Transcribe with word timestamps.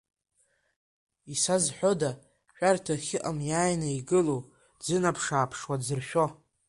Исазҳәода, 1.33 2.11
шәарҭа 2.55 2.95
ахьыҟам 2.97 3.37
иааины 3.49 3.87
игылоу 3.97 4.41
дзынаԥш-ааԥшуа, 4.79 5.75
дзыршәо? 5.81 6.25